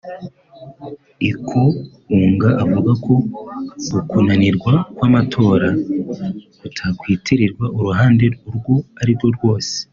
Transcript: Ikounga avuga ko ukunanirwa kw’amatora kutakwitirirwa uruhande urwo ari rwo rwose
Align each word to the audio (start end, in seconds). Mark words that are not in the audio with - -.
Ikounga 1.29 2.49
avuga 2.63 2.91
ko 3.03 3.13
ukunanirwa 3.99 4.73
kw’amatora 4.95 5.69
kutakwitirirwa 6.59 7.65
uruhande 7.77 8.25
urwo 8.47 8.75
ari 9.01 9.11
rwo 9.17 9.27
rwose 9.35 9.73